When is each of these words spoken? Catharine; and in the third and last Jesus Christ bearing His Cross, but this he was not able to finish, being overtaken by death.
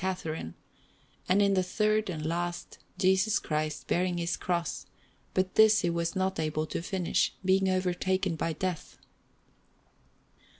Catharine; 0.01 0.55
and 1.29 1.43
in 1.43 1.53
the 1.53 1.61
third 1.61 2.09
and 2.09 2.25
last 2.25 2.79
Jesus 2.97 3.37
Christ 3.37 3.85
bearing 3.85 4.17
His 4.17 4.35
Cross, 4.35 4.87
but 5.35 5.53
this 5.53 5.81
he 5.81 5.91
was 5.91 6.15
not 6.15 6.39
able 6.39 6.65
to 6.65 6.81
finish, 6.81 7.35
being 7.45 7.69
overtaken 7.69 8.35
by 8.35 8.53
death. 8.53 8.97